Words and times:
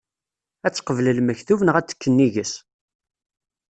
Ad 0.65 0.73
teqbel 0.73 1.07
lmektub, 1.17 1.59
neɣ 1.63 1.75
ad 1.77 1.85
tekk 1.87 2.03
nnig-s? 2.11 2.53